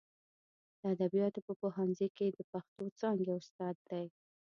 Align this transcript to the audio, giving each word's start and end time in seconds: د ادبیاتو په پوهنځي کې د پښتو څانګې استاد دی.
د 0.79 0.81
ادبیاتو 0.93 1.39
په 1.47 1.53
پوهنځي 1.61 2.07
کې 2.17 2.27
د 2.29 2.39
پښتو 2.51 2.83
څانګې 2.99 3.29
استاد 3.39 3.75
دی. 3.89 4.05